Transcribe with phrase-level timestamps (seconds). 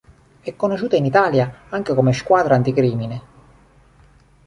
[0.41, 3.21] È conosciuta in Italia anche come Squadra anticrimine.